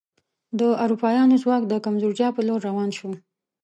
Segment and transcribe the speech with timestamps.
[0.59, 3.09] د اروپایانو ځواک د کمزورتیا په لور روان شو.